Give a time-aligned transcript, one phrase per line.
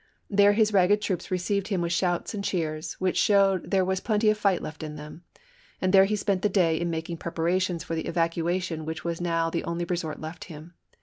[0.31, 4.31] There his ragged troops received him with shouts and cheers, which showed there was plenty
[4.31, 5.21] of fight left in them;
[5.79, 9.51] and there he spent the day in making preparations for the evacuation which was now
[9.51, 10.73] the only resort left him.